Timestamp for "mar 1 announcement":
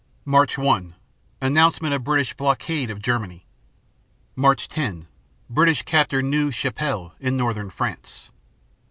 0.25-1.93